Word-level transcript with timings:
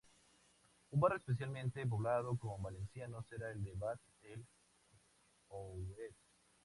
Un 0.89 0.99
barrio 0.99 1.19
especialmente 1.19 1.85
poblado 1.85 2.35
con 2.35 2.59
valencianos 2.63 3.31
era 3.31 3.51
el 3.51 3.63
de 3.63 3.73
Bab 3.75 3.99
el 4.23 4.43
Oued. 5.49 6.13